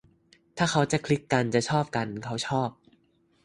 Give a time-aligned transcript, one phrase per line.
[0.57, 2.69] ถ้าเขาจะคลิกกัน จะชอบกัน เขาชอบ